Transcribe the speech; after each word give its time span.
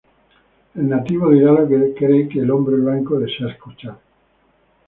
El 0.73 0.89
nativo 0.89 1.29
dirá 1.29 1.51
lo 1.51 1.67
que 1.69 1.93
cree 1.93 2.27
que 2.27 2.39
el 2.39 2.49
hombre 2.49 2.75
blanco 2.77 3.19
desea 3.19 3.49
escuchar"". 3.49 3.99